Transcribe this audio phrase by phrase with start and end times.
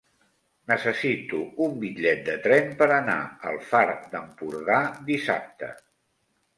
[0.71, 3.21] Necessito un bitllet de tren per anar
[3.53, 3.85] al Far
[4.17, 4.85] d'Empordà
[5.15, 5.75] dissabte.